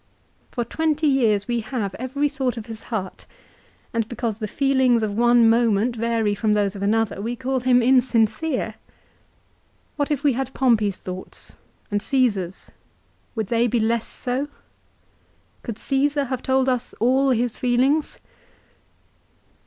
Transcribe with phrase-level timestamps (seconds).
[0.49, 3.27] For twenty years we have every thought of his heart,
[3.93, 7.83] and because the feelings of one moment vary from those of another, we call him
[7.83, 8.73] insincere.
[9.97, 11.55] What if we had Pompey's thoughts,
[11.91, 12.71] and Caesar's,
[13.35, 14.47] would they be less so?
[15.61, 18.17] Could Caesar have told us all his feelings?